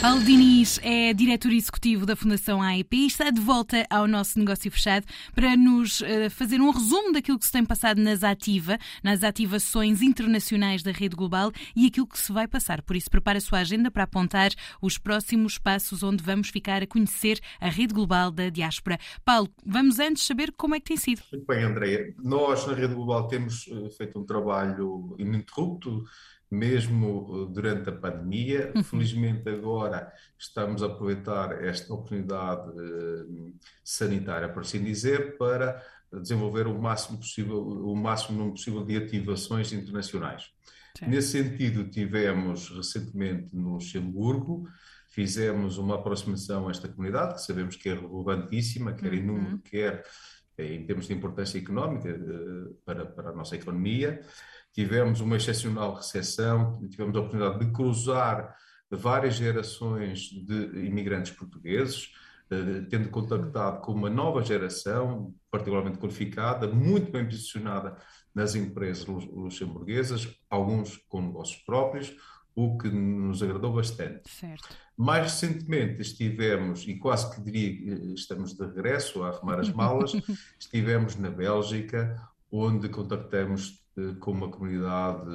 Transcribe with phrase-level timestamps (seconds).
[0.00, 4.70] Paulo Diniz é diretor executivo da Fundação AIP e está de volta ao nosso negócio
[4.70, 5.04] fechado
[5.34, 10.00] para nos uh, fazer um resumo daquilo que se tem passado nas ativa, nas ativações
[10.00, 12.80] internacionais da rede global e aquilo que se vai passar.
[12.82, 14.50] Por isso, prepare a sua agenda para apontar
[14.80, 18.98] os próximos passos onde vamos ficar a conhecer a rede global da diáspora.
[19.24, 21.20] Paulo, vamos antes saber como é que tem sido.
[21.32, 22.14] Muito bem, Andréia.
[22.22, 26.04] Nós, na rede global, temos uh, feito um trabalho ininterrupto
[26.50, 28.72] mesmo eh, durante a pandemia.
[28.74, 28.82] Uhum.
[28.84, 35.82] Felizmente agora estamos a aproveitar esta oportunidade uh, sanitária, por assim dizer, para
[36.12, 40.50] desenvolver o máximo possível, o máximo número possível de ativações internacionais.
[40.98, 41.06] Sim.
[41.06, 44.68] Nesse sentido, tivemos recentemente no Luxemburgo,
[45.08, 49.58] fizemos uma aproximação a esta comunidade, que sabemos que é relevantíssima, quer em número, uhum.
[49.58, 50.04] quer
[50.58, 52.08] em termos de importância económica
[52.84, 54.22] para, para a nossa economia
[54.76, 58.54] tivemos uma excepcional recepção, tivemos a oportunidade de cruzar
[58.90, 62.12] várias gerações de imigrantes portugueses,
[62.50, 67.96] eh, tendo contactado com uma nova geração, particularmente qualificada, muito bem posicionada
[68.34, 72.14] nas empresas luxemburguesas, alguns com negócios próprios,
[72.54, 74.28] o que nos agradou bastante.
[74.28, 74.68] Certo.
[74.94, 80.12] Mais recentemente estivemos, e quase que diria que estamos de regresso a arrumar as malas,
[80.60, 82.14] estivemos na Bélgica,
[82.52, 83.85] onde contactamos eh,
[84.20, 85.30] com uma comunidade,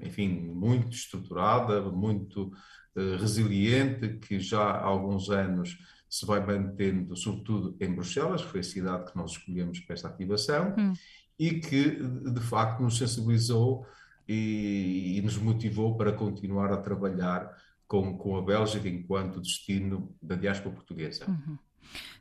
[0.00, 2.52] enfim, muito estruturada, muito
[2.96, 8.64] eh, resiliente, que já há alguns anos se vai mantendo, sobretudo em Bruxelas, foi a
[8.64, 10.92] cidade que nós escolhemos para esta ativação, hum.
[11.38, 13.86] e que de facto nos sensibilizou
[14.26, 20.34] e, e, nos motivou para continuar a trabalhar com, com a Bélgica enquanto destino da
[20.34, 21.28] diáspora portuguesa.
[21.28, 21.58] Uhum.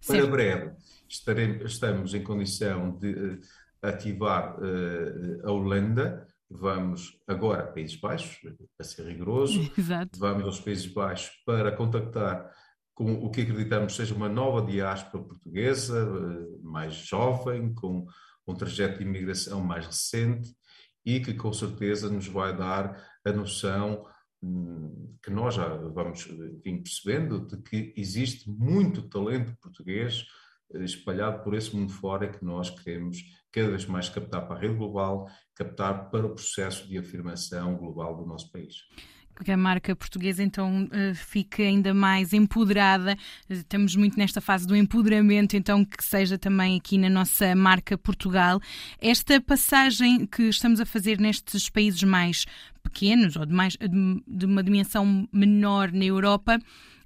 [0.06, 0.72] Para breve,
[1.08, 3.40] estaremos, estamos em condição de eh,
[3.82, 8.38] ativar uh, a Holanda, vamos agora a Países Baixos,
[8.78, 10.20] para ser rigoroso, Exato.
[10.20, 12.52] vamos aos Países Baixos para contactar
[12.94, 18.06] com o que acreditamos seja uma nova diáspora portuguesa, uh, mais jovem, com
[18.48, 20.54] um trajeto de imigração mais recente
[21.06, 24.06] e que com certeza nos vai dar a noção
[24.42, 30.30] hum, que nós já vamos vir percebendo de que existe muito talento português eh,
[30.74, 34.76] espalhado por esse mundo fora que nós queremos cada vez mais captar para a rede
[34.76, 38.76] global, captar para o processo de afirmação global do nosso país
[39.44, 43.18] que a marca portuguesa então eh, fique ainda mais empoderada.
[43.50, 48.60] Estamos muito nesta fase do empoderamento, então que seja também aqui na nossa marca Portugal.
[49.00, 52.46] Esta passagem que estamos a fazer nestes países mais
[52.84, 56.60] pequenos ou de, mais, de uma dimensão menor na Europa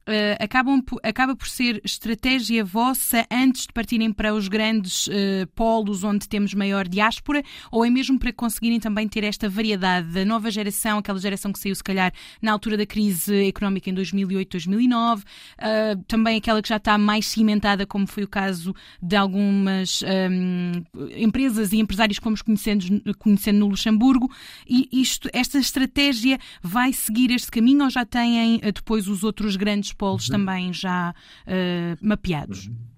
[0.07, 6.03] uh, acabam, acaba por ser estratégia vossa antes de partirem para os grandes uh, polos
[6.03, 10.51] onde temos maior diáspora, ou é mesmo para conseguirem também ter esta variedade da nova
[10.51, 15.23] geração, aquela geração que saiu se calhar na altura da crise económica em 2008, 2009,
[15.23, 20.83] uh, também aquela que já está mais cimentada, como foi o caso de algumas um,
[21.17, 22.85] empresas e empresários que fomos conhecendo,
[23.17, 24.31] conhecendo no Luxemburgo,
[24.67, 29.92] e isto, esta estratégia vai seguir este caminho ou já têm depois os outros grandes
[29.93, 30.37] polos uhum.
[30.37, 31.13] também já
[31.47, 32.67] uh, mapeados?
[32.67, 32.93] Uhum.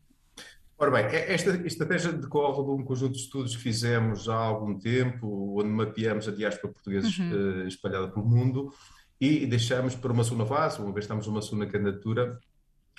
[0.78, 5.58] Ora bem, esta estratégia decorre de um conjunto de estudos que fizemos há algum tempo,
[5.58, 7.64] onde mapeamos a diáspora portuguesa uhum.
[7.64, 8.74] uh, espalhada pelo mundo
[9.20, 12.38] e deixamos para uma segunda fase, uma vez estamos numa segunda candidatura,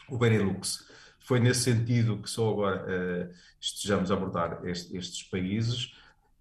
[0.08, 0.88] o Benelux.
[1.20, 5.92] Foi nesse sentido que só agora uh, estejamos a abordar este, estes países,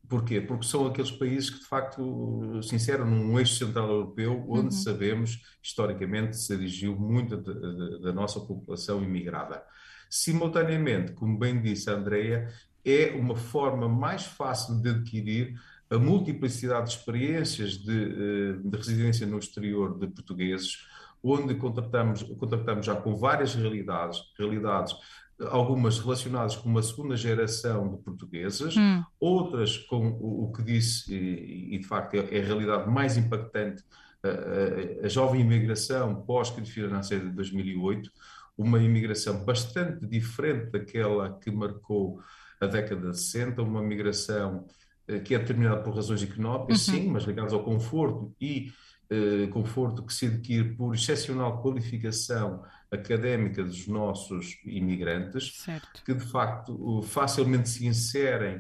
[0.10, 0.42] Porquê?
[0.42, 4.72] Porque são aqueles países que, de facto, se inseram num eixo central europeu onde uhum.
[4.72, 7.38] sabemos, historicamente, se dirigiu muito
[8.02, 9.64] da nossa população imigrada.
[10.10, 12.50] Simultaneamente, como bem disse a Andrea,
[12.84, 19.26] é uma forma mais fácil de adquirir a multiplicidade de experiências de, eh, de residência
[19.26, 20.86] no exterior de portugueses,
[21.24, 24.96] onde contactamos, contactamos já com várias realidades, realidades
[25.42, 29.04] algumas relacionadas com uma segunda geração de portuguesas, hum.
[29.20, 33.18] outras com o, o que disse, e, e, de facto é, é, a realidade mais
[33.18, 33.84] impactante,
[34.24, 38.10] a, a, a jovem imigração pós-crise financeira de 2008,
[38.58, 42.22] uma imigração bastante diferente daquela que marcou
[42.60, 44.66] a década de 60, uma migração
[45.08, 46.94] eh, que é determinada por razões económicas, uhum.
[46.94, 48.72] sim, mas ligadas ao conforto e
[49.10, 56.04] eh, conforto que se adquire por excepcional qualificação académica dos nossos imigrantes, certo.
[56.04, 58.58] que de facto facilmente se inserem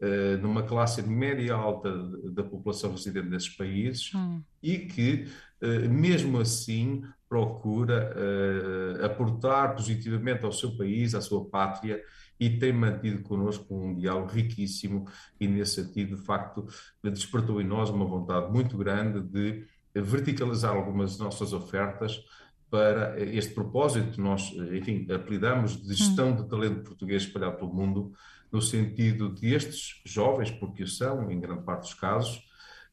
[0.00, 1.90] uh, numa classe média alta
[2.30, 4.42] da população residente desses países hum.
[4.62, 5.26] e que,
[5.62, 12.02] uh, mesmo assim, procura uh, aportar positivamente ao seu país, à sua pátria
[12.40, 15.06] e tem mantido connosco um diálogo riquíssimo
[15.40, 16.66] e, nesse sentido, de facto,
[17.02, 19.66] despertou em nós uma vontade muito grande de
[20.02, 22.22] verticalizar algumas nossas ofertas
[22.70, 24.20] para este propósito.
[24.20, 28.12] Nós, enfim, apelidamos de gestão de talento português espalhado pelo mundo,
[28.50, 32.42] no sentido de estes jovens, porque são, em grande parte dos casos,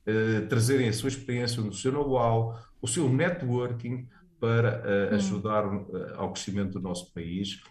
[0.06, 4.08] eh, trazerem a sua experiência, o seu know-how, o seu networking
[4.40, 7.62] para eh, ajudar uh, ao crescimento do nosso país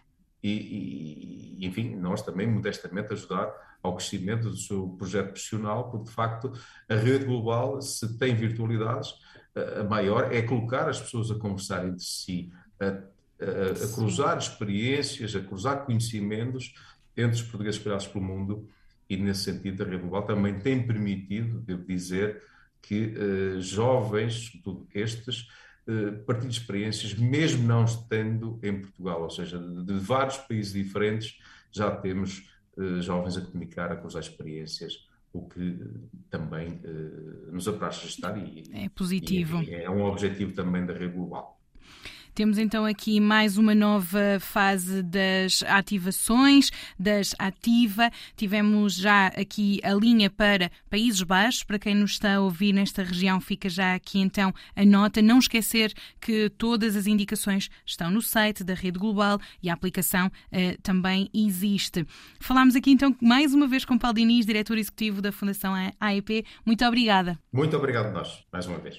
[0.43, 3.53] e, e, enfim, nós também, modestamente, ajudar
[3.85, 6.51] ao crescimento do seu projeto profissional, porque, de facto,
[6.89, 9.15] a rede global, se tem virtualidades,
[9.79, 12.51] a maior é colocar as pessoas a conversar entre si,
[12.81, 16.73] a, a, a cruzar experiências, a cruzar conhecimentos
[17.15, 18.67] entre os portugueses espalhados pelo mundo
[19.09, 22.43] e, nesse sentido, a Rede Global também tem permitido, devo dizer,
[22.81, 25.47] que uh, jovens, sobretudo estes,
[25.87, 31.39] uh, partilhem experiências, mesmo não estando em Portugal, ou seja, de, de vários países diferentes,
[31.71, 32.49] já temos
[33.01, 35.79] jovens a comunicar, a cruzar experiências, o que
[36.31, 36.81] também
[37.51, 39.63] nos apraz estar e é positivo.
[39.63, 41.54] E é, é um objetivo também da rede global.
[42.35, 48.11] Temos então aqui mais uma nova fase das ativações, das Ativa.
[48.37, 51.63] Tivemos já aqui a linha para Países Baixos.
[51.63, 55.23] Para quem nos está a ouvir nesta região, fica já aqui então a nota.
[55.23, 60.27] Não esquecer que todas as indicações estão no site da Rede Global e a aplicação
[60.27, 62.05] uh, também existe.
[62.41, 66.45] Falámos aqui então mais uma vez com Paulo Diniz, diretor executivo da Fundação AEP.
[66.67, 67.39] Muito obrigada.
[67.53, 68.99] Muito obrigado nós, mais uma vez.